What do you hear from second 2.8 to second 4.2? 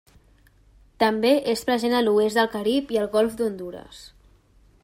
i al Golf d'Hondures.